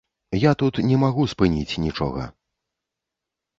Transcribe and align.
Я 0.43 0.53
тут 0.63 0.79
не 0.91 0.97
магу 1.03 1.27
спыніць 1.35 1.79
нічога. 1.85 2.27